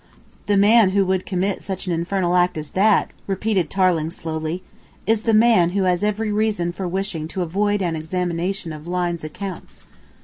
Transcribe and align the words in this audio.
"The 0.47 0.57
man 0.57 0.89
who 0.97 1.05
would 1.05 1.27
commit 1.27 1.61
such 1.61 1.85
an 1.85 1.93
infernal 1.93 2.35
act 2.35 2.57
as 2.57 2.71
that," 2.71 3.11
repeated 3.27 3.69
Tarling 3.69 4.09
slowly, 4.09 4.63
"is 5.05 5.21
the 5.21 5.31
man 5.35 5.69
who 5.77 5.83
has 5.83 6.03
every 6.03 6.31
reason 6.31 6.71
for 6.71 6.87
wishing 6.87 7.27
to 7.27 7.43
avoid 7.43 7.83
an 7.83 7.95
examination 7.95 8.73
of 8.73 8.87
Lyne's 8.87 9.23
accounts." 9.23 9.83